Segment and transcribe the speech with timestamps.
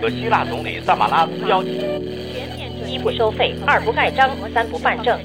[0.00, 1.72] 和希腊总理萨马拉斯邀请。
[2.88, 5.18] 一不收费，二不盖章，三不办证。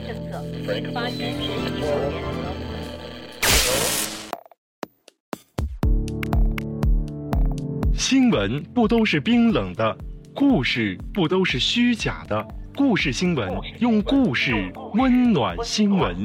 [7.93, 9.95] 新闻不都是冰冷的，
[10.33, 12.45] 故事不都是虚假的。
[12.75, 13.49] 故事新闻
[13.79, 14.53] 用故事
[14.93, 16.15] 温暖新闻。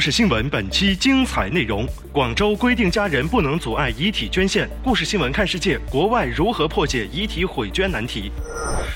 [0.00, 4.66] 故事新闻本期精彩内容：广州规定家人不能阻碍遗体捐献。
[4.82, 8.32] 故事新闻看世界，国外如何破解遗体毁捐难题？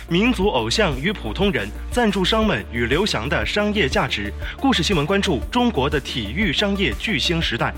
[0.08, 4.32] 民族偶像与普通人，赞助商们与刘翔的商业价值。
[4.58, 7.74] 故事新闻关注中国的体育商业巨星时代。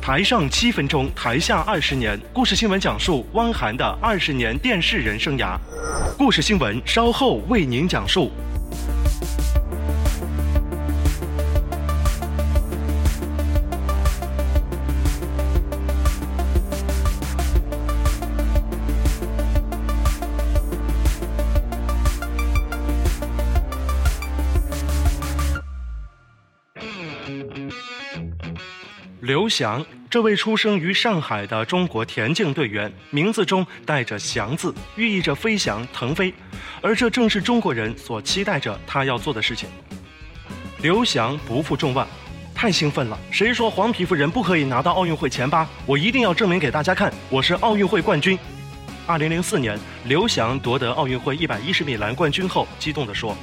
[0.00, 2.16] 台上七分钟，台下二十年。
[2.32, 5.58] 故事新闻讲述汪涵的二十年电视人生涯。
[6.16, 8.30] 故事新闻稍后为您讲述。
[29.50, 36.32] 翔，这位出生于上海的中国田径队员，名字中带着“翔”字，寓意着飞翔、腾飞，
[36.80, 39.68] 而这正是中国人所期待着他要做的事情。
[40.78, 42.06] 刘翔不负众望，
[42.54, 43.18] 太兴奋了！
[43.30, 45.68] 谁说黄皮肤人不可以拿到奥运会前八？
[45.84, 48.38] 我一定要证明给大家看，我是奥运会冠军。
[49.06, 53.36] 二零零四年，刘翔夺得奥运会一百一十米栏冠军后，激动地说。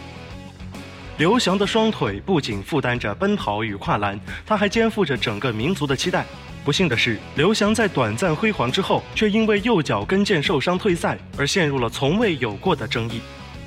[1.18, 6.24] 刘翔的双腿不仅负担着奔跑与跨栏，他还肩负着整个民族的期待。
[6.64, 13.20] 不幸的是，刘翔在短暂辉煌之后，却因为右脚跟腱受伤退赛，而陷入了从未有过的争议。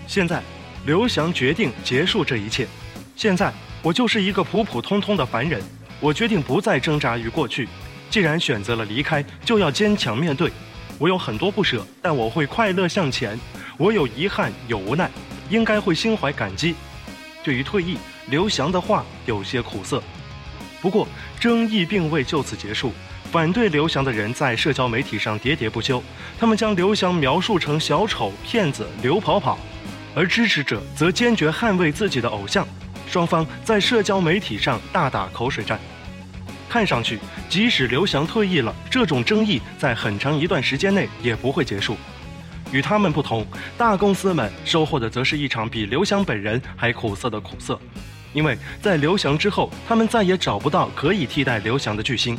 [0.07, 0.41] 现在，
[0.87, 2.69] 刘翔决定结束这一切。
[3.17, 5.61] 现在，我就是一个普普通通的凡人，
[5.99, 7.69] 我决定不再挣扎于过去。
[8.11, 10.53] 既然选择了离开，就要坚强面对。
[11.01, 13.37] 我有很多不舍，但我会快乐向前。
[13.77, 15.11] 我有遗憾，有无奈，
[15.49, 16.77] 应该会心怀感激。
[17.43, 17.97] 对于退役，
[18.29, 20.03] 刘翔的话有些苦涩。
[20.81, 21.07] 不过，
[21.39, 22.93] 争议并未就此结束。
[23.31, 26.03] 反对刘翔的人在社交媒体上喋喋不休，
[26.39, 29.59] 他们将刘翔描述成小丑、骗子、刘跑跑，
[30.15, 32.67] 而支持者则坚决捍卫自己的偶像。
[33.07, 35.79] 双方在社交媒体上大打口水战。
[36.69, 37.19] 看上去，
[37.49, 41.97] 即使刘翔退役了，这种争议在很长一段时间内也不会结束。
[42.73, 47.79] 与他们不同，大公司们收获的则是一场比刘翔本人还苦涩的苦涩，
[48.33, 52.39] 因为在刘翔之后，他们再也找不到可以替代刘翔的巨星。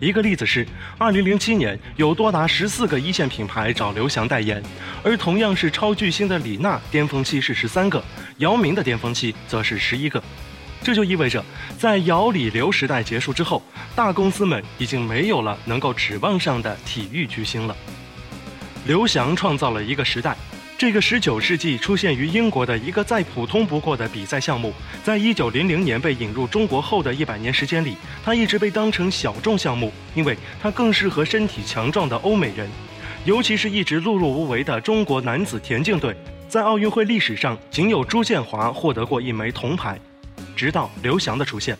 [0.00, 0.64] 一个例子是
[1.00, 4.62] ，2007年有多达十四个一线品牌找刘翔代言，
[5.02, 8.00] 而同样是超巨星的李娜，巅峰期是十三个，
[8.36, 10.22] 姚明的巅峰期则是十一个。
[10.84, 11.44] 这就意味着，
[11.76, 13.60] 在姚李刘时代结束之后，
[13.96, 17.76] 大公司们已经没有了能够指望上的体育巨星了。
[18.88, 20.34] 刘翔创造了一个时代，
[20.78, 24.72] 这个19世纪出现于英国的一个再普通不过的比赛项目，
[25.04, 32.66] 在1900年被引入中国后的一百年时间里，它一直被当成小众项目，因为它更适合身体强壮的欧美人，
[33.26, 36.16] 尤其是一直碌碌无为的中国男子田径队，
[36.48, 40.00] 在奥运会历史上仅有朱建华获得过一枚铜牌，
[40.56, 41.76] 直到刘翔的出现。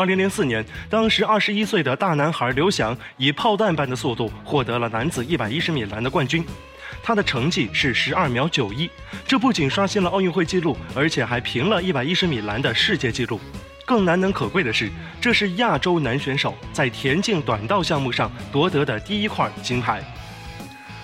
[0.00, 6.42] 二零零四年，当时二十一岁的大男孩刘翔以炮弹般的速度获得了男子一百一十米栏的冠军，
[7.02, 8.88] 他的成绩是十二秒九一，
[9.26, 13.38] 这不仅刷新了奥运会纪录，而且还平了一百一十米栏的世界纪录。
[13.84, 14.90] 更难能可贵的是，
[15.20, 20.02] 这是亚洲男选手在田径短道项目上夺得的第一块金牌。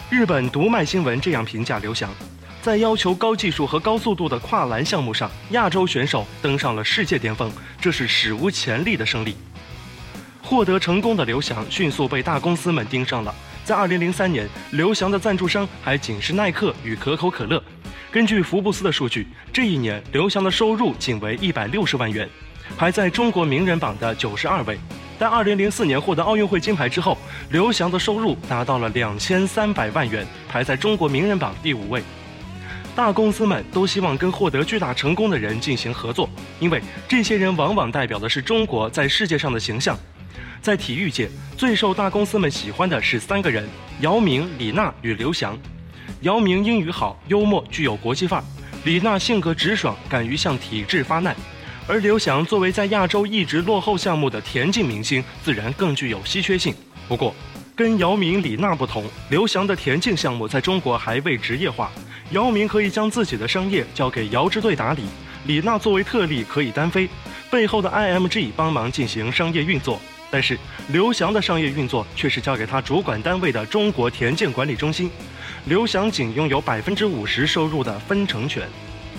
[0.08, 2.08] 日本读卖新闻这样评价刘翔。
[2.66, 7.48] 在要求高技术和高速度的跨栏项目上，亚洲选手登上了世界巅峰，
[7.80, 9.36] 这是史无前例的胜利。
[10.42, 13.32] 获得成功的刘翔迅速被大公司们盯上了。
[13.64, 17.62] 在2003年，刘翔的赞助商还仅是耐克与可口可乐。
[18.10, 22.28] 根据福布斯的数据，这一年刘翔的收入仅为160万元，
[22.76, 24.76] 排在中国名人榜的92位。
[25.20, 27.16] 但2004年获得奥运会金牌之后，
[27.50, 32.02] 刘翔的收入达到了2300万元，排在中国名人榜第五位。
[32.96, 36.26] 大公司们都希望跟获得巨大成功的人进行合作，
[36.58, 39.94] 因为这些人往往代表的是中国在世界上的形象。
[40.62, 41.28] 在体育界，
[41.58, 43.68] 最受大公司们喜欢的是三个人：
[44.00, 45.58] 姚明、李娜与刘翔。
[46.22, 48.44] 姚明英语好，幽默，具有国际范儿；
[48.84, 51.34] 李娜性格直爽，敢于向体制发难；
[51.86, 56.74] 而刘翔作为在亚洲一直落后项目的田径明星，自然更具有稀缺性。
[57.06, 57.34] 不过，
[57.76, 61.92] 跟姚明、李娜不同，刘翔的田径项目在中国还未职业化。
[62.32, 65.04] 姚明可以将自己的商业交给姚支队打理，
[65.46, 67.08] 李娜作为特例可以单飞，
[67.48, 70.00] 背后的 IMG 帮忙进行商业运作。
[70.28, 70.58] 但是
[70.88, 75.08] 刘翔的商业运作却是交给他主管单位的中国田径管理中心，
[75.66, 78.68] 刘翔仅拥有百分之五十收入的分成权，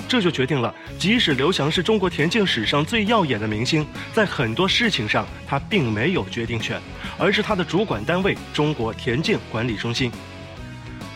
[0.06, 6.78] 这就决定了，即使刘翔是中国田径史上最耀眼的明星，在很多事情上他并没有决定权，
[7.18, 10.12] 而是他的主管单位中国田径管理中心。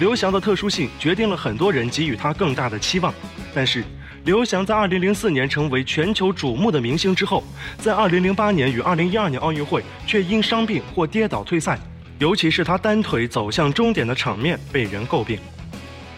[0.01, 3.13] 刘翔的特殊性决定了很多人给予他更大的期望，
[3.53, 3.83] 但是。
[4.23, 7.43] 刘翔在2004年成为全球瞩目的明星之后，
[7.77, 11.79] 在2008年与2012年奥运会却因伤病或跌倒退赛，
[12.17, 15.37] 尤其是他单腿走向终点的场面被人诟病。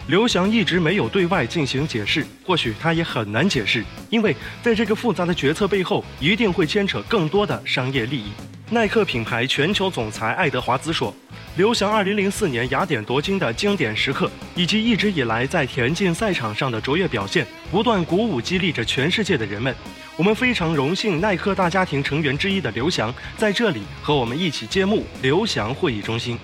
[0.06, 8.32] 刘翔一直没有对外进行解释，或许他也很难解释，因为在这个复杂的决策背后，一定会牵扯更多的商业利益。
[8.74, 11.14] 耐克品牌全球总裁爱德华兹说。
[11.56, 19.72] 刘翔2004年雅典夺金的经典时刻，以及一直以来在田径赛场上的卓越表现，不断鼓舞激励着全世界的人们。
[20.16, 26.36] 我们非常荣幸，耐克大家庭成员之一的刘翔在这里和我们一起揭幕刘翔会议中心。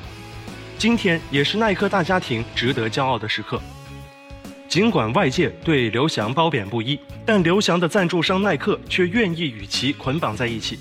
[0.78, 3.60] 今天也是耐克大家庭值得骄傲的时刻。
[4.68, 6.96] 尽管外界对刘翔褒贬不一，
[7.26, 10.78] 但刘翔的赞助商耐克却愿意与其捆绑在一起。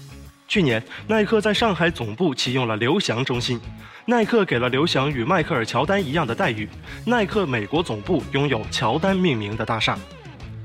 [0.50, 3.62] 去年，耐克在上海总部启用了刘翔中心。
[4.06, 6.68] 耐克给了刘翔与迈克尔·乔丹一样的待遇。
[7.06, 9.96] 耐克美国总部拥有乔丹命名的大厦。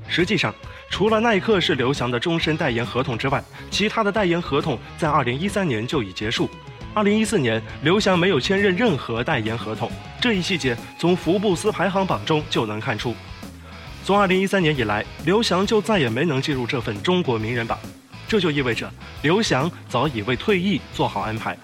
[0.09, 0.55] 实际上，
[0.89, 6.49] 除了耐克是刘翔的终身代言合同之外，其他的代言合同在2013年就已结束。
[6.95, 13.15] 2014年，刘翔没有签任任何代言合同，这一细节从福布斯排行榜中就能看出。
[14.03, 17.79] 从2013年以来，刘翔就再也没能进入这份中国名人榜。
[18.35, 18.93] 这就意味着
[19.23, 21.57] 刘翔早已为退役做好安排。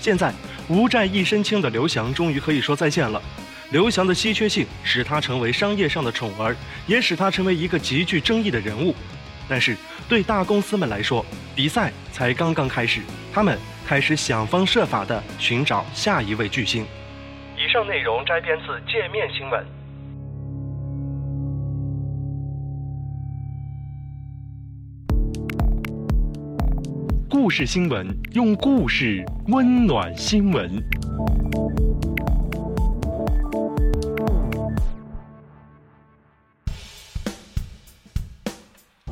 [0.00, 0.34] 现在
[0.66, 3.22] 无债一身轻的刘翔终于可以说再见了。
[3.70, 6.56] 刘翔的稀缺性使他成为商业上的宠儿，
[6.88, 8.92] 也使他成为一个极具争议的人物。
[9.48, 9.76] 但是
[10.08, 11.24] 对大公司们来说，
[11.54, 13.00] 比赛才刚刚开始，
[13.32, 13.56] 他们
[13.86, 16.84] 开始想方设法地寻找下一位巨星。
[17.56, 19.60] 以上内容摘编自《界面新闻》。
[27.36, 30.70] 故事新闻，用故事温暖新闻。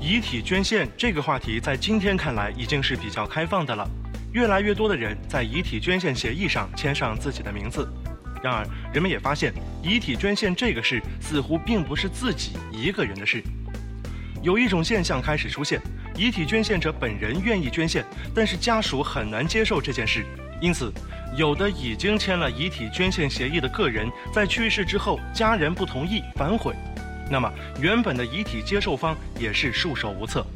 [0.00, 3.84] 遗体捐献这个话题，在今天看来已经是比较开放的了。
[4.32, 7.92] 越来越多的人在遗体捐献协议上签上自己的名字。
[8.40, 8.64] 然而，
[8.94, 9.52] 人们也发现，
[9.82, 13.42] 遗体捐献这个事似乎并不是自己一个人的事。
[14.44, 15.80] 有一种现象开始出现。
[16.22, 20.24] 遗体捐献者本人愿意捐献，但是家属很难接受这件事，
[20.60, 20.92] 因此，
[21.36, 26.76] 有的已经签了遗体捐献协议的个人，在去世之后，家人不同意反悔，
[27.28, 30.46] 那么原本的遗体接受方也是束手无策。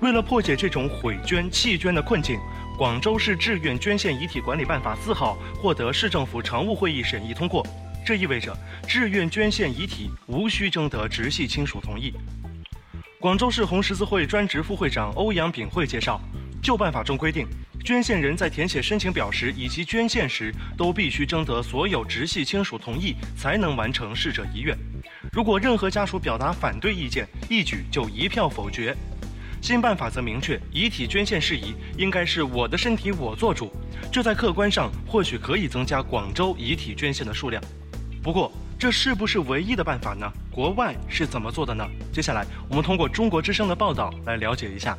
[0.00, 2.40] 为了破解这种毁捐弃捐的困境，
[2.76, 7.64] 广州市志愿捐献遗体管理办法四号获得市政府常务会议审议通过，
[8.04, 8.52] 这意味着
[8.88, 12.12] 志愿捐献遗体无需征得直系亲属同意。
[13.20, 16.18] 广州市红十字会专职副会长欧阳炳会介绍，
[16.62, 17.46] 旧办法中规定，
[17.84, 24.74] 捐献人在填写申请表时以及捐献时，都必须征得所有直系亲属同意，才能完成逝者遗愿。
[25.34, 28.96] 如果任何家属表达反对意见，一举就一票否决。
[29.60, 33.70] 新办法则明确，遗体捐献事宜应该是我的身体我做主，
[34.10, 37.62] 这在客观上或许可以增加广州遗体捐献的数量。
[38.22, 40.26] 不过，这是不是唯一的办法呢？
[40.50, 41.86] 国外是怎么做的呢？
[42.10, 44.96] 接下来我们通过中国之声的报道来了解一下。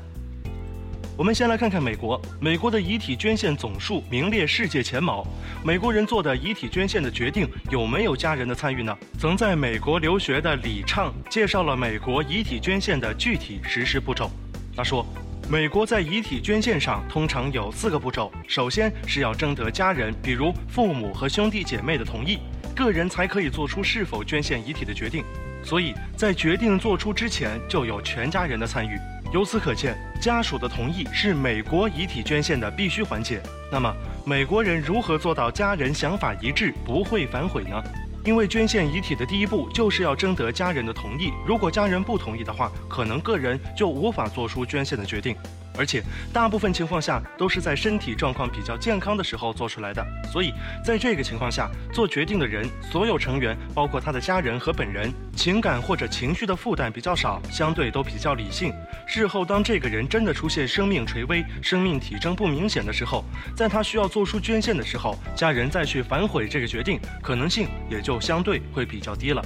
[1.18, 5.26] 我们先来看看美国，美国的遗体捐献总数名列世界前茅。
[5.66, 8.96] 美国人做的遗体捐献的决定有没有家人的参与呢？
[9.18, 14.30] 曾在美国留学的李畅介绍了美国遗体捐献的具体实施步骤。
[14.78, 15.04] 他说，
[15.52, 22.40] 美国在遗体捐献上通常有四个步骤，首先是要征得家人，比如父母和兄弟姐妹的同意。
[22.74, 25.26] 个人才可以做出是否捐献遗体的决定，
[25.62, 28.98] 所以在决定做出之前就有全家人的参与。
[29.34, 33.42] 由此可见，家属的同意是美国遗体捐献的必须环节。
[33.70, 33.94] 那么，
[34.26, 37.84] 美国人如何做到家人想法一致，不会反悔呢？
[38.24, 45.36] 因为捐献遗体的第一步就是要征得家人的同意，如果家人不同意的话，可能个人就无法做出捐献的决定。
[45.78, 50.06] 而且大部分情况下都是在身体状况比较健康的时候做出来的。
[50.32, 58.74] 所以在这个情况下，做决定的人所有成员，包括他的家人和本人，情感或者情绪的负担比较少，相对都比较理性。
[59.08, 63.24] 事后当这个人真的出现生命垂危、生命体征不明显的时候，
[63.56, 69.44] 在他需要做出捐献的时候，家人再去反悔这个决定，可能性也就相对会比较低了。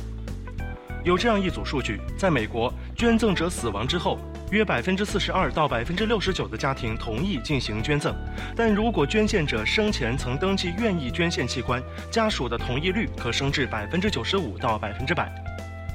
[1.04, 4.20] 有这样一组数据，在美国，捐赠者死亡之后，
[4.52, 8.14] 约百分之四十二到百分之六十九的家庭同意进行捐赠，
[8.56, 15.34] 但如果捐献者生前曾登记愿意捐献器官，家属的同意率可升至百分之九十五到百分之百。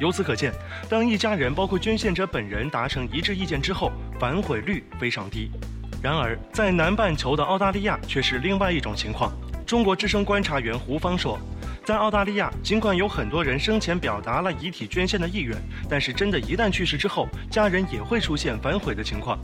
[0.00, 0.52] 由此可见，
[0.88, 5.50] 当一家人包括捐献者本人达成一致意见之后，反悔率非常低。
[6.02, 9.32] 然而，在南半球的澳大利亚却是另外一种情况。
[9.64, 11.38] 中国之声观察员胡芳说。
[11.90, 19.36] 在澳大利亚，尽管有很多人生前表达了遗体捐献的意愿，但是真的，一旦去世之后，家人也会出现反悔的情况。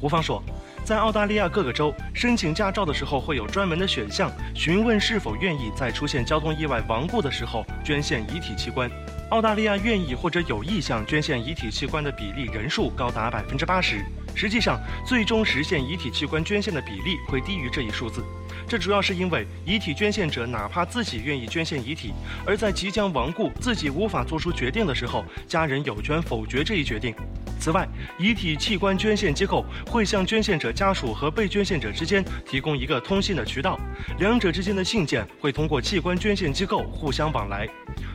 [0.00, 0.40] 胡芳说，
[0.84, 8.88] 在澳大利亚各个州申请驾照的时候，会有专门的选项，询问是否愿意在出现交通意外亡故的时候捐献遗体器官。
[9.30, 14.04] 澳大利亚愿意或者有意向捐献遗体器官的比例人数高达百分之八十。
[14.36, 18.24] 实际上，最终实现遗体器官捐献的比例会低于这一数字。
[18.68, 22.12] 这主要是因为遗体捐献者哪怕自己愿意捐献遗体，
[22.46, 27.14] 而在即将亡故、自己无法做出决定的时候，家人有权否决这一决定。
[27.60, 33.78] 此外，遗体器官捐献机构会向捐献者家属和被捐献者之间提供一个通信的渠道，
[34.18, 37.68] 两者之间的信件会通过器官捐献机构互相往来。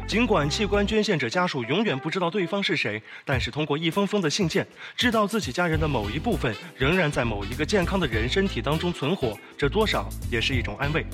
[0.07, 11.05] 尽管器官捐献者家属永远不知道对方是谁，但是通过一封封的信件，知道自己家人的某一部分仍然在某一个健康的人身体当中存活，这多少也也是一种安慰。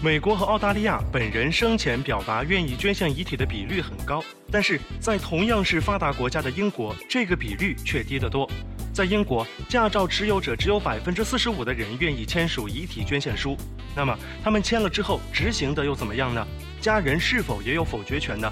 [0.00, 4.22] 美国和澳大利亚本人生前表达愿意捐献遗体的比率很高，
[4.52, 8.48] 但是在同样是发达国家的英国，这个比率却低得多。
[8.94, 13.56] 在英国，驾照持有者只有百分之四十五的人愿意签署遗体捐献书。
[13.96, 16.46] 那么他们签了之后，执行的又怎么样呢？
[16.80, 18.48] 家人是否也有否决权呢？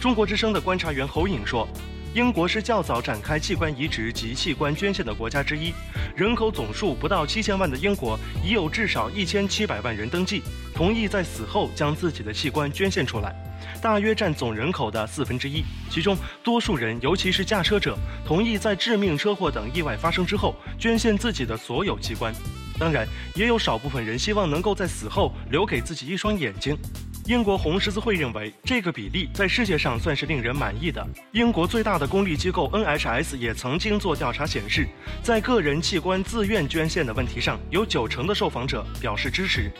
[0.00, 1.66] 中国之声的观察员侯颖说。
[2.14, 5.72] 英国是较早展开器官移植及器官捐献的国家之一，
[6.14, 10.42] 人口总数不到七千万的英国，已有至少一千七百万人登记，
[10.74, 13.34] 同意在死后将自己的器官捐献出来，
[13.80, 15.64] 大约占总人口的四分之一。
[15.88, 22.30] 其中，多数人，尤其是驾车者，同意在致命车祸等意外发生之后捐献自己的所有器官。
[22.82, 26.76] 当然，也有少部分人希望能够在死后留给自己一双眼睛。
[27.26, 31.06] 英国红十字会认为，这个比例在世界上算是令人满意的。
[31.30, 34.88] 英国最大的公立机构 NHS 也曾经做调查显示，
[35.22, 39.70] 在个人器官自愿捐献的问题上，有九成的受访者表示支持。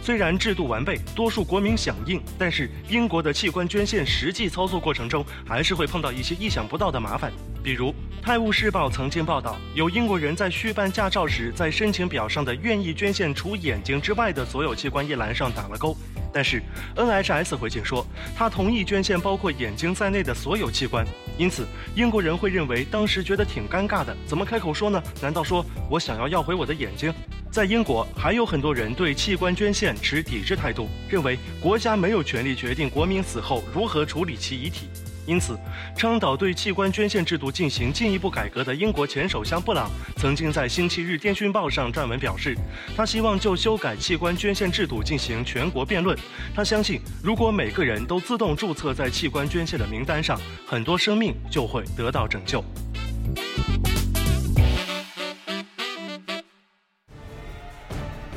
[0.00, 7.32] 虽然制度完备，多数国民响应，但是英国的器官捐献实际操作过程中，还是会碰到一些意想不到的麻烦。
[7.64, 7.88] 比如，
[8.24, 15.94] 《泰晤士报》曾经报道，有英国人在续办驾照时，在申请表上的“愿意捐献除眼睛之外的所有器官”一栏上打了勾。
[16.32, 16.62] 但是
[16.96, 21.06] ，NHS 回信说，他同意捐献包括眼睛在内的所有器官。
[21.36, 25.02] 因此，英国人会认为当时觉得挺尴尬的，怎么开口说呢？
[25.20, 27.12] 难道说我想要要回我的眼睛？
[27.50, 34.88] 在英国，还有很多人对器官捐献持抵制态度，认为国家没有权利决定国民死后如何处理其遗体。
[35.26, 35.58] 因此，
[35.96, 42.54] 倡导对器官捐献制度进行进一步改革的英国前首相布朗曾经在星期日《电讯报》上撰文表示，
[42.96, 46.16] 他希望就修改器官捐献制度进行全国辩论。
[46.54, 52.62] 他相信，如果每个人都自动注册在器官捐献的名单上，很多生命就会得到拯救。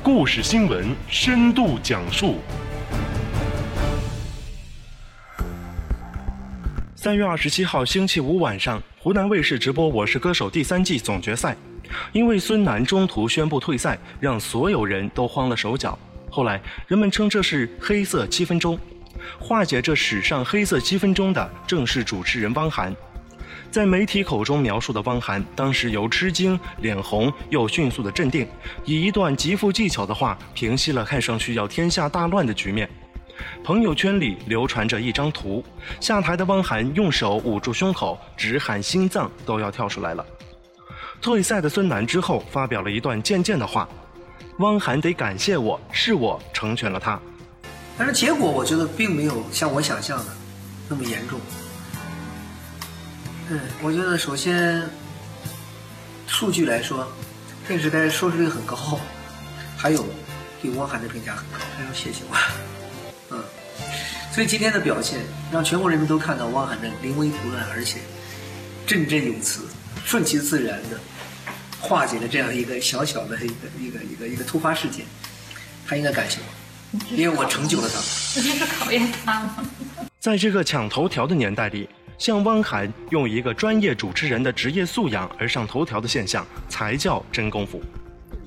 [0.01, 2.35] 故事新闻深度讲述。
[7.07, 11.55] 三月二十七号星期五晚上，湖南卫视直播《我是歌手》第三季总决赛，
[12.11, 15.97] 因为孙楠中途宣布退赛，让所有人都慌了手脚。
[16.29, 18.77] 后来人们称这是“黑色七分钟”，
[19.39, 22.93] 化解这史上黑色七分钟的正是主持人汪涵。
[23.71, 28.45] 在媒体口中描述的汪涵，当时由吃惊、脸红又迅速的镇定，
[28.83, 32.89] 以一段极富技巧的话平息了看上去要天下大乱的局面。
[33.63, 35.63] 朋友圈里流传着一张图，
[35.99, 40.25] 下台的汪涵用手捂住胸口，直喊心脏都要跳出来了。
[41.21, 43.87] 退赛的孙楠之后发表了一段渐渐的话
[44.59, 47.19] ：“汪涵得感谢我，是我成全了他。”
[47.97, 50.25] 但是结果我觉得并没有像我想象的
[50.87, 51.39] 那么严重。
[53.49, 54.87] 嗯，我觉得首先
[56.27, 57.07] 数据来说，
[57.67, 58.75] 电视台收视率很高，
[59.75, 60.05] 还有
[60.61, 62.66] 对汪涵的评价很高，还要谢谢我。
[63.31, 63.43] 嗯，
[64.31, 65.19] 所以今天的表现
[65.51, 67.99] 让全国人民都看到汪涵的临危不乱，而且
[68.85, 69.67] 振振有词、
[70.05, 70.99] 顺其自然的
[71.79, 75.05] 化解了这样一个小小的一个一个一个一个突发事件，
[75.85, 78.01] 他应该感谢我，因为我成就了他。
[78.33, 79.65] 这就是考验他吗？
[80.19, 87.81] 在这个抢头条的年代里，像汪涵用一个专业主持人的职业素养而上头条的现象，才叫真功夫。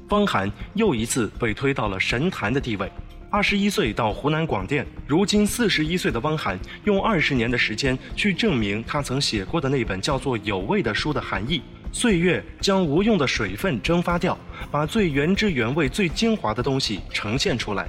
[0.09, 2.91] 汪涵又一次被推到了神坛的地位。
[3.33, 11.63] 二十一岁到湖南广电，如今四十一岁的汪涵，用二十年的时间去证明他曾写过的那本叫做《有味》的书的含义。
[11.93, 14.37] 岁月将无用的水分蒸发掉，
[14.69, 17.89] 把最原汁原味、最精华的东西呈现出来。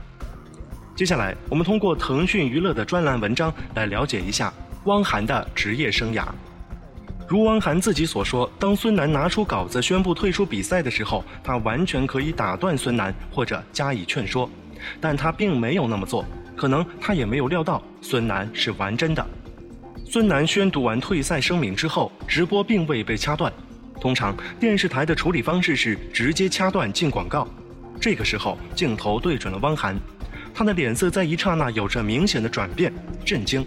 [0.95, 4.53] 接下来，我们通过腾讯娱乐的专栏文章来了解一下
[4.86, 6.24] 汪涵的职业生涯。
[7.27, 14.48] 如汪涵自己所说，当孙楠拿出稿子宣布退出比赛的时候，他完全可以打断孙楠或者加以劝说。
[15.00, 19.25] 但他并没有那么做，可能他也没有料到孙楠是玩真的。
[20.05, 23.51] 孙楠宣读完退赛声明之后，直播并未被掐断。
[24.00, 27.47] 通常电视台的处理方式是直接掐断进广告。
[28.00, 29.95] 这个时候镜头对准了汪涵，
[30.53, 32.91] 他的脸色在一刹那有着明显的转变，
[33.23, 33.65] 震惊。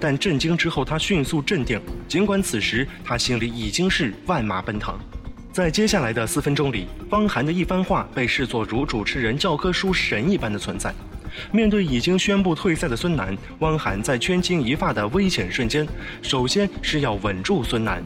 [0.00, 4.98] 但震惊之后他迅速镇定，尽管此时他心里已经是万马奔腾。
[5.58, 10.94] 在接下来的四分钟里，汪涵的一番话被视作如主持人教科书神一般的存在。
[11.50, 15.84] 面对已经宣布退赛的孙楠，汪涵在圈金一发的危险瞬间，
[16.22, 18.00] 首先是要稳住孙楠，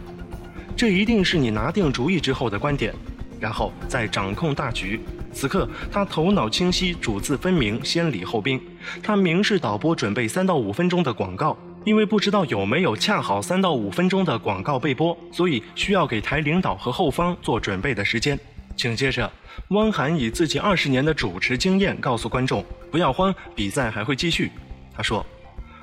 [0.74, 2.94] 这一定是你拿定主意之后的观点，
[3.38, 4.98] 然后再掌控大局。
[5.30, 8.58] 此刻他头脑清晰，主次分明，先礼后兵。
[9.02, 11.54] 他明示导播准备三到五分钟的广告。
[11.84, 18.38] 因为不知道有没有恰好三到五分钟的广告被播，所以需要给台领导和后方做准备的时间。
[18.76, 19.30] 紧接着，
[19.68, 24.50] 汪涵以自己二十年的主持经验告诉观众：“不要慌，比赛还会继续。”
[24.96, 25.24] 他说：“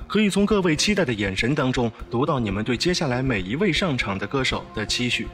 [0.08, 5.28] 可以从各位期待的眼神当中读到你们对接下来每一位上场的歌手的期许。”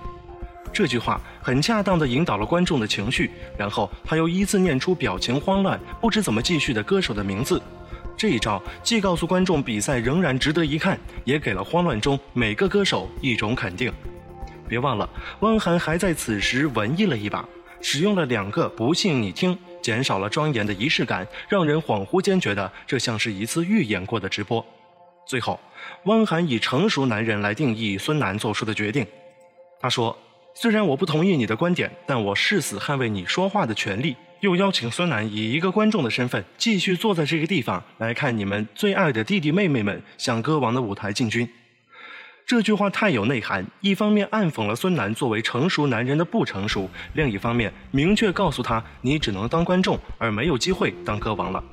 [0.72, 7.62] 这句话很恰当地引导了观众的情绪，然后他又依次念出表情慌乱、不知怎么继续的歌手的名字。
[8.16, 13.92] 这一招既告诉观众比赛仍然值得一看，也给了慌乱中每个歌手一种肯定。
[14.68, 15.08] 别忘了，
[15.40, 17.46] 汪涵还在此时文艺了一把，
[17.80, 24.64] 使用了两个“不信你听”，减少了庄严的仪式感，让人恍惚间觉得这像是一次预演过的直播。
[25.26, 25.60] 最后，
[26.04, 29.06] 汪涵以成熟男人来定义孙楠做出的决定。
[29.78, 30.16] 他说
[30.54, 41.48] ：“虽然我不同意你的观点，但我誓死捍卫你说话的权利。”又邀请孙楠以一个观众的身份继续坐在这个地方来看你们最爱的弟弟妹妹们向歌王的舞台进军。
[42.46, 51.64] 这句话太有内涵，一方面暗讽了孙楠作为成熟男人的不成熟，另一方面明确告诉他你只能当观众而没有机会当歌王了。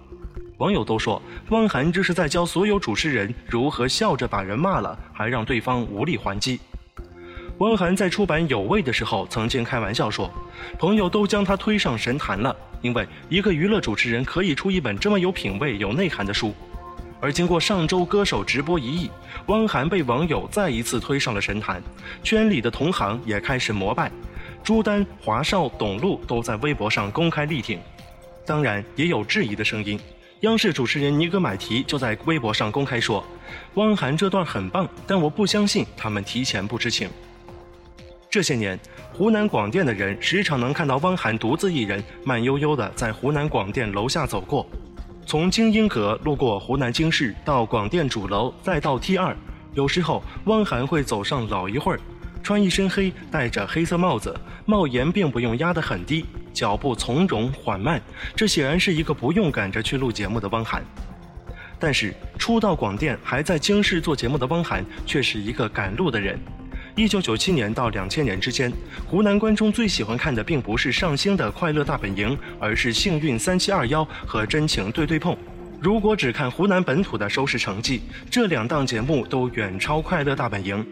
[0.57, 6.59] 网友都说汪涵这是在教所有主持人如何笑着把人骂了，还让对方无力还击。
[7.59, 10.29] 汪涵在出版《有味》的时候，曾经开玩笑说
[10.79, 16.53] ：“朋友都将他推上神坛了，因为一个娱乐主持人可以出一本这么有品位、有内涵的书。”
[17.21, 19.09] 而经过上周歌手直播一役，
[19.45, 21.81] 汪涵被网友再一次推上了神坛，
[22.21, 24.11] 圈里的同行也开始膜拜，
[24.61, 27.79] 朱丹、华少、董路都在微博上公开力挺。
[28.45, 29.97] 当然，也有质疑的声音。
[30.41, 33.23] 央视主持人尼格买提就在微博上公开说
[33.75, 37.07] ：“汪涵这段很棒，但我不相信他们提前不知情。”
[38.33, 38.79] 这些年，
[39.13, 44.67] 湖南广电的人时常能看到汪涵独自一人慢悠悠地在湖南广电楼下走过，
[45.23, 49.37] 从精英阁路过湖南经视，到广电主楼，再到 T 二。
[49.75, 51.99] 有时候，汪涵会走上老一会儿，
[52.41, 58.01] 穿一身黑，戴着黑色帽子，帽檐并不用压得很低，脚步从容缓慢。
[58.35, 60.83] 这显然是一个不用赶着去录节目的汪涵。
[61.77, 66.39] 但是，初到广电还在京视做节目的汪涵，却是一个赶路的人。
[66.95, 68.71] 一九九七年到两千年之间，
[69.07, 75.33] 湖南观众最喜欢看的并不是上星的《快乐大本营》，而是《幸运三七二幺》和《真情对对碰》。
[75.81, 80.85] 如果只看湖南本土的收视成绩，这两档节目都远超《快乐大本营》。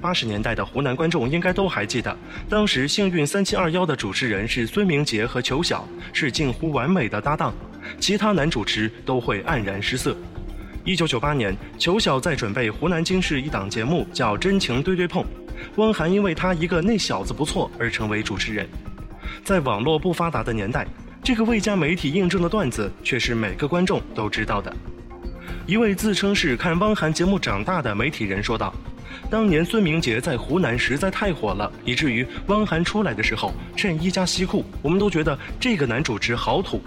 [0.00, 2.16] 八十年代的湖南观众应该都还记得，
[2.48, 7.52] 当时《幸运三七二幺》的主持人是孙明杰和裘晓，是近乎完美的搭档，
[8.00, 10.16] 其他男主持都会黯然失色。
[10.84, 15.22] 一九九八年，裘晓在准备湖南经视一档节目，叫《真情对对碰》。
[15.76, 18.68] 汪涵因为他一个那小子不错而成为主持人。
[19.42, 20.86] 在网络不发达的年代，
[21.22, 24.70] 这个未加媒体印证的段子却是每个观众都知道的。
[25.66, 28.70] 一位自称是看汪涵节目长大的媒体人说道
[29.30, 36.82] ：“当年孙明杰在湖南实在太火了，以至于汪涵出来的时候衬衣加西裤，我们都觉得这个男主持好土。”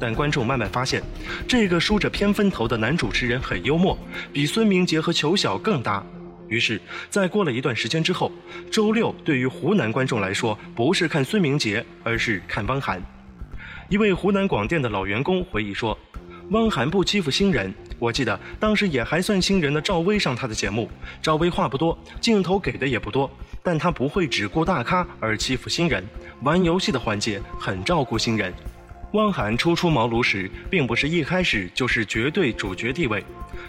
[0.00, 1.02] 但观众慢慢发现，
[1.46, 3.96] 这个梳着偏分头的男主持人很幽默，
[4.32, 6.02] 比孙明杰和裘晓更搭。
[6.48, 8.32] 于是，在过了一段时间之后，
[8.72, 13.00] 周六对于湖南观众来说，不是看孙明杰，而是看汪涵。
[13.88, 15.96] 一位湖南广电的老员工回忆说
[16.50, 20.90] ：“汪涵不欺负新人，我记得当时也还算新人的赵薇上他的节目，
[21.22, 23.30] 赵薇话不多，镜头给的也不多，
[23.62, 26.04] 但他不会只顾大咖而欺负新人，
[26.42, 28.52] 玩游戏的环节很照顾新人。”
[29.12, 33.24] 汪涵初出茅庐时，并不是一开始就是绝对主角地位。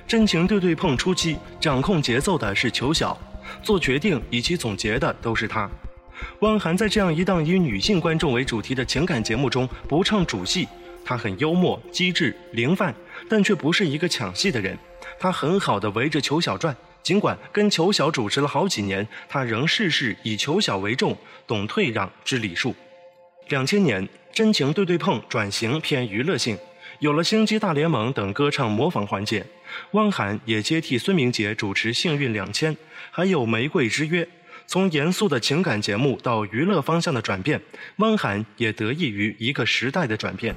[0.07, 3.17] 真情对对碰初期，掌控节奏的是裘晓，
[3.63, 5.67] 做决定以及总结的都是他。
[6.41, 10.67] 汪涵在这样一档以女性观众为主题的情感节目中不唱主戏，
[11.03, 12.93] 他很幽默、机智、灵泛，
[13.27, 14.77] 但却不是一个抢戏的人。
[15.19, 22.75] 他很好的围着裘晓转，尽管跟裘晓主持了好几年，他仍事事以裘晓为重，懂退让，知礼数。
[23.49, 24.07] 两千年。
[24.33, 26.57] 真情对对碰转型偏娱乐性，
[26.99, 29.45] 有了星际大联盟等歌唱模仿环节，
[29.91, 32.75] 汪涵也接替孙明杰主持幸运两千，
[33.11, 34.27] 还有玫瑰之约。
[34.67, 37.61] 从严肃的情感节目到娱乐方向的转变，
[37.97, 40.55] 汪涵也得益于一个时代的转变。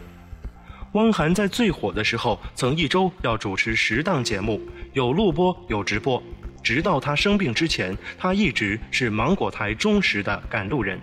[0.93, 4.61] 汪涵在最火的时候，曾一周要主持十档节目，
[4.93, 6.23] 有录播有直播。
[6.63, 10.99] 直到他生病之前，他一直是芒果台忠实的赶路人。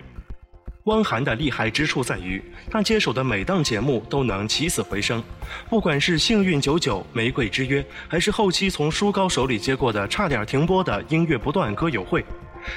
[0.84, 5.22] 汪涵的厉害之处在于，他接手的每档节目都能起死回生，
[5.70, 12.20] 不管是《幸运九九》《玫瑰之约》，还是后期从舒高手里接过的差点停播的《音乐不断歌友会》。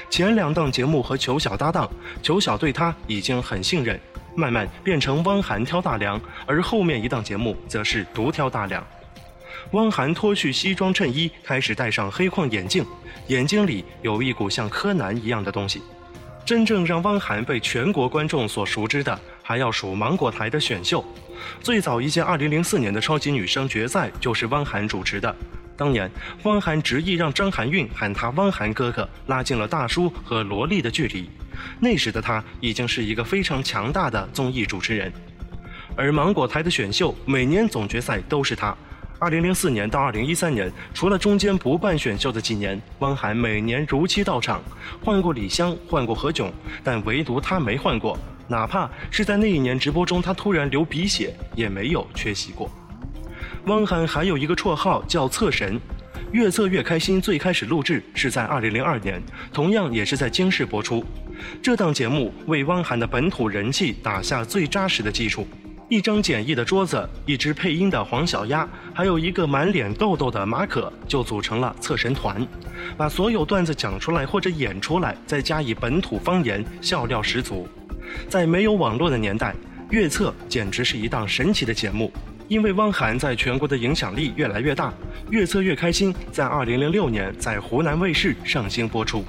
[0.08, 1.90] 前两档节目和裘晓搭档，
[2.22, 4.00] 裘晓对他已经很信任，
[4.36, 8.84] 慢慢变成汪涵挑大梁，而后面一档节目则是独挑大梁。
[9.72, 12.86] 汪涵脱去西装衬衣，开始戴上黑框眼镜，
[13.26, 15.82] 眼睛里有一股像柯南一样的东西。
[16.46, 21.04] 真正让汪涵被全国观众所熟知的，还要数芒果台的选秀。
[21.60, 25.34] 最早一届2004年的超级女声决赛就是汪涵主持的。
[25.76, 26.08] 当年，
[26.44, 31.28] 汪涵执意让张含韵喊他“汪涵哥哥”，拉近了大叔和萝莉的距离。
[31.80, 35.12] 那时的他已经是一个非常强大的综艺主持人。
[35.96, 38.72] 而芒果台的选秀每年总决赛都是他。
[39.18, 44.62] 二零零四年到二零一三年，除了中间不办选秀的几年，汪涵每年如期到场，
[45.02, 46.50] 换过李湘，换过何炅，
[46.84, 52.70] 但唯独他没换过，哪怕是在那一年直播中他突然流鼻血，也没有缺席过。
[53.64, 55.80] 汪涵还有一个绰号叫“测神”，
[56.32, 57.18] 越测越开心。
[57.18, 61.02] 最开始录制是在二零零二年，同样也是在京视播出。
[61.62, 65.48] 这档节目为汪涵的本土人气打下最扎实的基础。
[65.88, 72.44] 一张简易的桌子，一只配音的黄小鸭，还有一个满脸痘痘的马可，就组成了测神团，
[72.96, 77.68] 把所有段子讲出来或者演出来，再加以本土方言，笑料十足。
[78.28, 79.54] 在没有网络的年代，
[79.90, 82.12] 月测简直是一档神奇的节目。
[82.48, 84.92] 因为汪涵在全国的影响力越来越大，
[85.30, 89.24] 月测越开心在2006年在湖南卫视上星播出。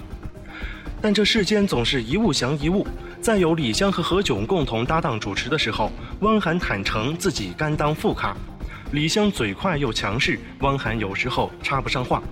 [1.02, 2.86] 但这世间总是一物降一物。
[3.20, 8.36] 在有李湘和何炅共同搭档主持的时候，汪涵坦诚自己甘当副咖。
[8.92, 12.24] 李湘嘴快又强势，汪涵有时候插不上话，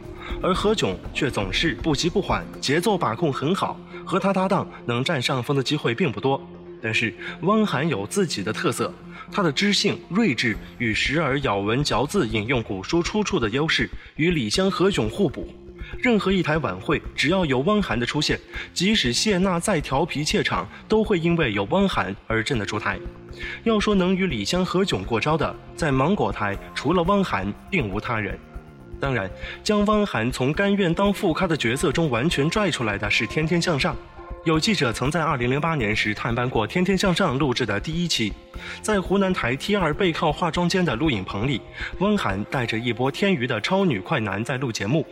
[0.41, 3.79] 而何炅却总是不急不缓，节奏把控很好。
[4.05, 6.39] 和他搭档能占上风的机会并不多。
[6.81, 8.93] 但是汪涵有自己的特色，
[9.31, 15.51] 他的知性、睿智与时而咬文嚼字、引用古书出处的优势，与李湘、何炅互补。
[15.99, 18.39] 任何一台晚会，只要有汪涵的出现，
[18.73, 22.99] 即使谢娜再调皮怯场，都会因为有汪涵而镇得住台。
[23.63, 28.37] 要说能与李湘、何炅过招的，在芒果台除了汪涵，并无他人。
[28.99, 29.29] 当然，
[29.63, 33.93] 将汪涵从甘愿当副咖的角色中完全拽出来的是《天天向上》。
[34.45, 38.31] 有记者曾在2008年时探班过《天天向上》录制的第一期，
[38.81, 41.59] 在湖南台 T2 背靠化妆间的录影棚里，
[41.99, 45.05] 汪涵带着一波天娱的超女快男在录节目。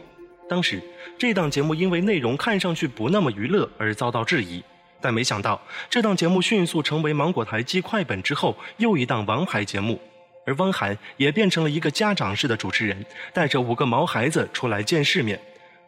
[0.50, 0.82] 当时，
[1.18, 4.64] 这档节目因为内容看上去不那么娱乐而遭到质疑，
[5.02, 10.00] 但没想到这档节目迅速成为芒果台继快本之后又一档王牌节目，
[10.46, 15.40] 而汪涵也变成了一个家长式的主持人，带着五个毛孩子出来见世面。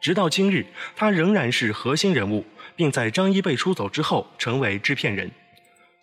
[0.02, 0.66] 直到今日，
[0.96, 5.30] 他仍然是核心人物，并在张一贝出走之后成为制片人。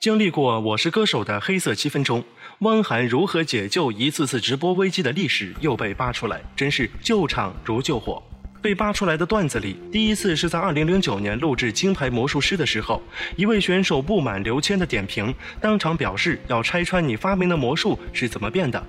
[0.00, 2.24] 经历过《我是歌手》的黑色七分钟，
[2.60, 8.20] 汪涵如何解救一次次直播危机的历史又被扒出来，真是救场如救火。
[8.62, 13.02] 被扒出来的段子里，第一次是在2009年录制《金牌魔术师》的时候，
[13.34, 18.80] 一位选手不满刘谦的点评，当场表示要拆穿你发明的魔术是怎么变的。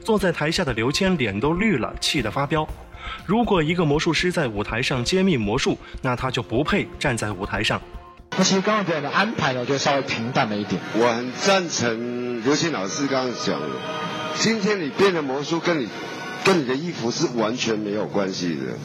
[0.00, 2.68] 坐在台下的刘谦脸都绿了，气得发飙。
[3.24, 7.80] 如果一个魔术师在舞台上揭秘魔术，那他就不配站在舞台上。
[8.36, 10.80] 那其实刚刚表演的安排呢，我觉得稍微平淡了一点。
[10.98, 13.68] 我很赞成刘谦老师刚刚讲的，
[14.34, 15.88] 今天你变的魔术跟你
[16.44, 18.76] 跟你的衣服是完全没有关系的。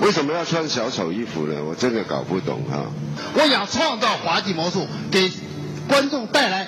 [0.00, 1.62] 为什么要穿小丑衣服呢？
[1.64, 2.86] 我真的搞不懂哈、
[3.34, 5.30] 我想创造滑稽魔术，给
[5.88, 6.66] 观众带来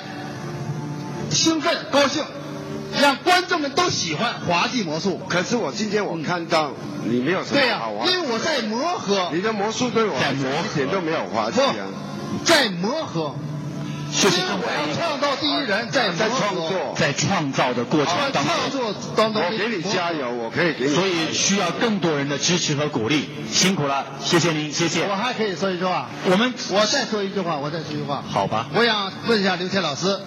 [1.30, 2.24] 兴奋、高兴，
[3.00, 5.20] 让观众们都喜欢滑稽魔术。
[5.28, 6.72] 可是我今天我看到
[7.04, 11.86] 你没有什么对呀、好玩，因为我在磨合，你的魔术对我来讲一点都没有滑稽啊。
[12.44, 13.34] 在磨合，
[14.12, 18.44] 就是因为我要创造第一人，在在创，作，在创造的过程当
[19.32, 20.94] 中，我给你加油，我可以给你。
[20.94, 25.02] 所以需要更多人的支持和鼓励，辛苦了，谢谢您，谢谢。
[25.06, 25.16] 我。
[25.16, 28.22] 还可以说一句话，我们我再说一句话，我再说一句话。
[28.28, 30.20] 好吧，我想问一下刘谦老师，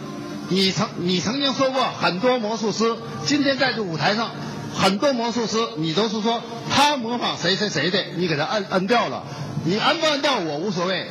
[0.50, 4.32] 你曾你曾经说过，很多魔术师今天在这舞台上，
[4.76, 9.24] 很多魔术师你都是说他模仿谁谁谁的，你给他摁摁掉了，
[9.64, 11.08] 你摁不摁掉我无所谓，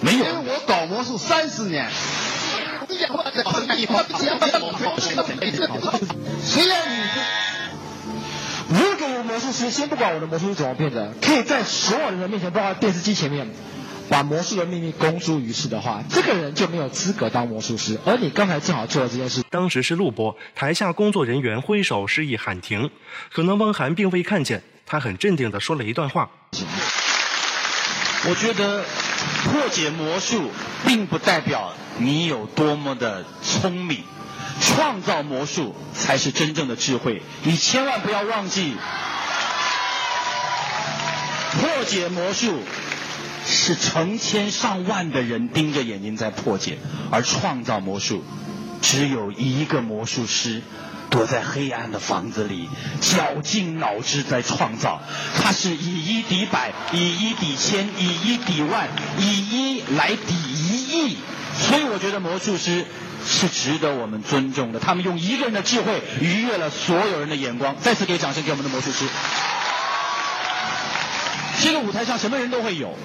[0.00, 1.90] 没有因为我搞魔术三十年。
[2.88, 2.96] 谁
[6.66, 6.96] 让你
[8.70, 13.48] 如果我魔术师，先不管我的魔术是怎么变的，可以在所有人的面前，包括电视机前面，
[14.08, 17.98] 把魔术的秘密公诸于世的话，这个人就没有资格当魔术师。
[18.04, 19.42] 而你刚才正好做了这件事。
[19.50, 22.90] 当时是录播，台下工作人员挥手示意喊停，
[23.32, 26.30] 可能汪涵并未看见，他很镇定地说了一段话。
[28.28, 28.84] 我觉得
[29.44, 30.50] 破解魔术
[30.86, 34.02] 并不代表你有多么的聪明，
[34.60, 37.22] 创造魔术才是真正的智慧。
[37.42, 38.74] 你千万不要忘记，
[41.60, 42.62] 破解魔术
[43.46, 46.78] 是成千上万的人盯着眼睛在破解，
[47.10, 48.24] 而创造魔术
[48.82, 50.62] 只有一个魔术师。
[51.10, 52.68] 躲在黑暗的房子里，
[53.00, 55.00] 绞尽脑汁在创造。
[55.36, 61.16] 他是以一敌百，以一敌千，以一敌万，以一来抵一亿。
[61.56, 62.84] 所以我觉得魔术师
[63.26, 64.80] 是值得我们尊重的。
[64.80, 67.76] 他们用一个人的智慧愉悦了所有人的眼光。
[67.80, 69.06] 再次给掌声给我们的魔术师。
[71.60, 72.96] 这个舞台上什么人都会有，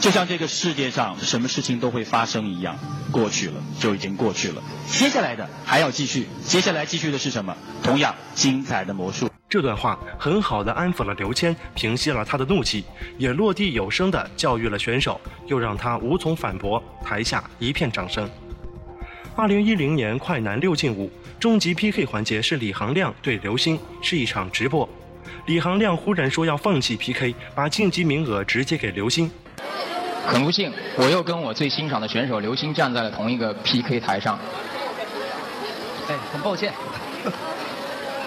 [0.00, 2.78] 就像这个世界上什么事情都会发生一样。
[3.14, 6.26] 过去了就已经过去了，接下来的还要继续。
[6.44, 7.56] 接下来继续的是什么？
[7.80, 9.30] 同样精彩的魔术。
[9.48, 12.84] 这段话很好的安抚了刘谦，平息了他的怒气，
[13.16, 16.82] 也落地有声的教育了选手，又让他无从反驳。
[17.04, 18.28] 台下一片掌声。
[19.36, 24.88] 二零一零年快男六进五终极 PK 环节是李行亮对刘星，是一场直播。
[25.46, 29.30] 李行亮忽然说要放弃 PK，把晋级名额直接给刘星。
[30.26, 34.38] 很不幸，我又跟我最欣赏的选手刘星站在了同一个 PK 台上。
[36.08, 36.72] 哎，很抱歉。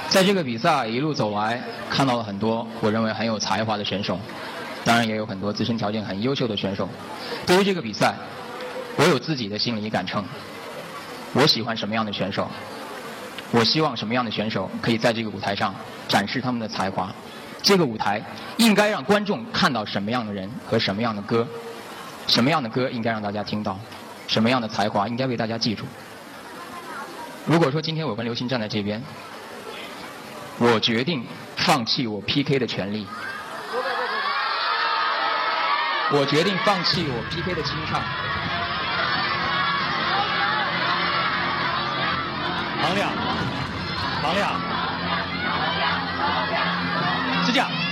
[0.07, 4.17] 在这个比赛一路走来，看到了很多我认为很有才华的选手，
[4.85, 6.87] 当然也有很多自身条件很优秀的选手。
[7.45, 8.15] 对于这个比赛，
[8.95, 10.23] 我有自己的心理杆秤。
[11.33, 12.47] 我喜欢什么样的选手？
[13.51, 15.73] 我希望什么样的选手可以在这个舞台上
[16.07, 17.11] 展示他们的才华？
[17.61, 18.21] 这个舞台
[18.57, 21.45] 应该让观众看到什么样的人和什么样的歌？
[22.27, 23.79] 什么样的歌应该让大家听到？
[24.27, 25.85] 什么样的才华应该被大家记住？
[27.45, 29.01] 如果说今天我跟刘星站在这边，
[30.57, 33.07] 我决定放弃我 PK 的权利，
[36.11, 38.01] 我决定放弃我 PK 的清唱。
[42.83, 43.09] 王亮，
[44.23, 44.51] 王亮，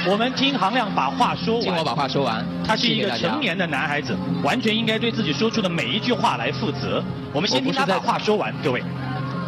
[0.11, 1.63] 我们听杭亮把话说完。
[1.63, 2.45] 听我把话说完。
[2.65, 7.03] 他是一个成年的男孩子，完全应该对自己说出的每一句话来负责。
[7.33, 8.83] 我们先听他把话说完，各位。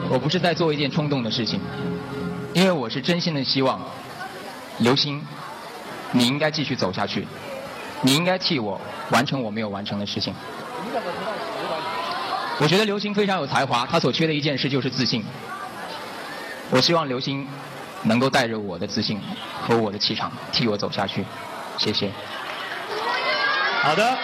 [0.10, 1.60] 我不是在做一件冲动的事情，
[2.54, 3.80] 因为我是真心的希望，
[4.80, 5.22] 刘星，
[6.12, 7.28] 你应该继续走下去，
[8.02, 8.80] 你应该替我
[9.12, 10.34] 完成我没有完成的事情。
[12.60, 15.24] 我觉得刘星非常有才华，他所缺的一件事就是自信。
[16.70, 17.46] 我希望刘星
[18.03, 19.19] 能够带着我的自信
[19.62, 21.23] 和我的气场替我走下去，
[21.77, 22.12] 谢谢。
[23.81, 24.17] 好的。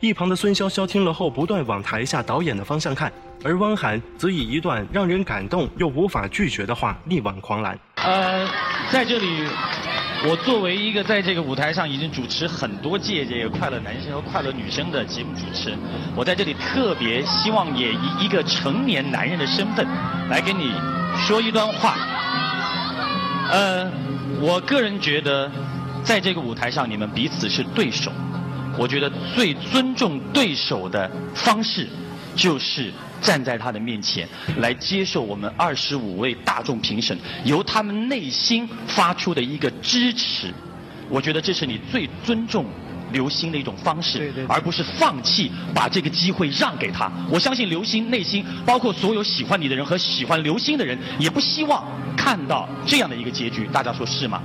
[0.00, 3.10] 一旁的孙潇潇听了后，不断往台下导演的方向看，
[3.42, 7.78] 而汪涵则以一段让人感动又无法拒绝的话力挽狂澜。
[7.96, 8.46] 呃，
[8.90, 9.48] 在这里，
[10.26, 15.78] 我作为一个在这个舞台上已经主持很多届这个快乐男生和快乐女生的节目主持人，
[16.16, 19.86] 我在这里特别希望也以一个成年男人的身份
[20.30, 20.72] 来跟你
[21.26, 21.94] 说一段话。
[23.50, 23.90] 呃，
[24.40, 25.50] 我个人觉得，
[26.02, 28.10] 在这个舞台上你们彼此是对手。
[28.78, 31.86] 我觉得最尊重对手的方式，
[32.34, 40.52] 就是站在他的面前来接受我们二十五位大众评审由他们内心发出的一个支持。
[41.08, 42.66] 我觉得这是你最尊重
[43.12, 47.10] 刘星的一种方式，而不是放弃把这个机会让给他。
[47.30, 51.84] 我相信刘星内心，包括所有喜欢你的人和喜欢刘星的人，也不希望
[52.16, 53.68] 看到这样的一个结局。
[53.72, 54.42] 大家说是吗？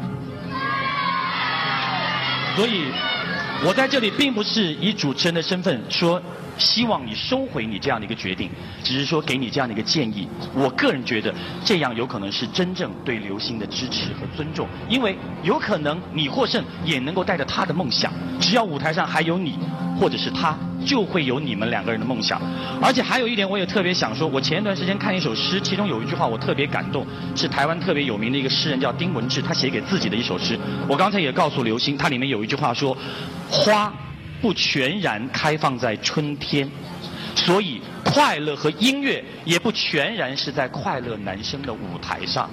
[2.56, 2.84] 所以，
[3.66, 6.22] 我在这里并不是以主持人的身份说。
[6.60, 8.50] 希望你收回你这样的一个决定，
[8.84, 10.28] 只是说给你这样的一个建议。
[10.54, 18.12] 我个人觉得这样有可能是真正对刘星的支持和尊重，因为有可能你获胜也能够带着他的梦想。
[18.40, 19.58] 只要舞台上还有你，
[20.00, 22.42] 或者是他，就会有你们两个人的梦想。
[22.82, 30.60] 而且还有一点，我也特别想说，我前一段时间看一首诗，其中有一句话我特别感动，是台湾特别有名的一个诗人叫丁文志，他写给自己的一首诗。
[30.88, 32.98] 我刚才也告诉刘星，它里面有一句话说：
[33.50, 33.92] 花。
[34.42, 36.70] 不全然开放在春天，
[37.36, 42.50] 所以快乐和音乐也不全然是在快乐男生的舞台上。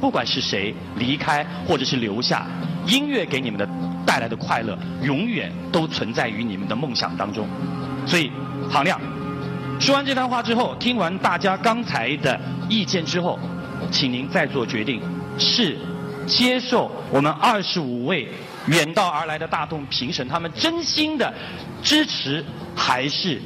[0.00, 2.46] 不管是谁离开或者是留下，
[2.86, 3.68] 音乐给你们的
[4.06, 7.48] 带来的快乐，永远都存在于你们的梦想当中。
[8.06, 8.30] 所以，
[8.70, 9.00] 杭亮，
[9.80, 13.36] 说完这番话之后，听完大家刚才的意见之后，
[13.90, 15.02] 请您再做决定：
[15.36, 15.76] 是
[16.26, 18.28] 接受我们二十五位。
[18.68, 21.32] 远道而来的大众评审，他们真心的
[21.82, 22.44] 支持，
[22.76, 23.40] 还是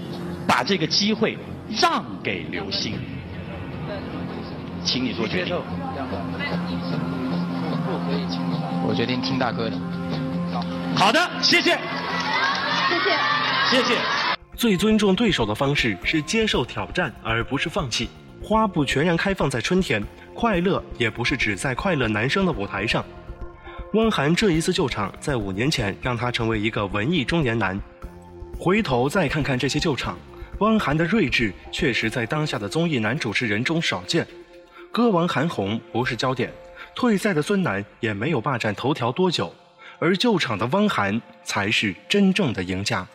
[0.46, 1.38] 把这个机会
[1.80, 2.98] 让给刘星？
[4.84, 5.56] 请你做决定。
[8.84, 9.76] 我决定听大哥的。
[10.96, 11.78] 好的，谢谢。
[12.88, 13.16] 谢谢。
[13.70, 13.98] 谢谢。
[14.56, 18.08] 最尊重对手的方式是接受挑战，而不是放弃。
[18.42, 20.02] 花不全然开放在春天，
[20.34, 23.04] 快乐也不是只在快乐男生的舞台上。
[23.94, 27.78] 汪涵这一次救场，在五年前让他成为一个文艺中年男。
[28.58, 30.18] 回头再看看这些救场，
[30.60, 34.26] 汪涵的睿智确实在当下的综艺男主持人中少见。
[34.90, 36.50] 歌王韩红不是焦点，
[36.94, 39.54] 退赛的孙楠也没有霸占头条多久，
[39.98, 43.06] 而救场的汪涵才是真正的赢家。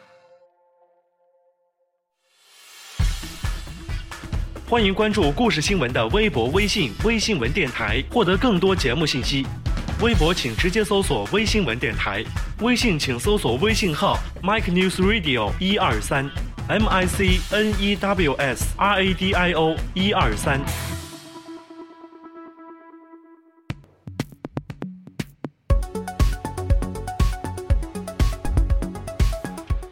[4.70, 9.44] 欢迎关注故事新闻的微博、微信、微新闻电台，获得更多节目信息。
[10.00, 12.24] 微博请直接搜索“微新闻电台”，
[12.62, 16.30] 微信请搜索微信号 “Mike News Radio 一二三
[16.70, 20.62] ”，M I C N E W S R A D I O 一二三。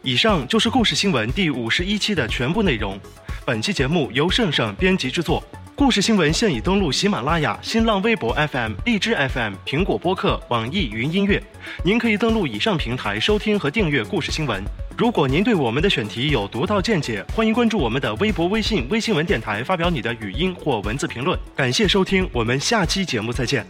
[0.04, 2.96] 以上就是故事新闻第五十一期的全部内容。
[3.44, 5.42] 本期节目由盛盛编辑制作。
[5.76, 11.40] 故事新闻现已登录喜马拉雅、新浪微博 FM、荔枝 FM、苹果播客、网易云音乐。
[11.84, 14.64] 您可以登录以上平台收听和订阅故事新闻。
[14.96, 21.38] 如果您对我们的选题有独到见解，欢迎关注我们的微博、微信、微新闻电台，发表你的语音或文字评论。
[21.54, 23.66] 感谢收听，我们下期节目再见。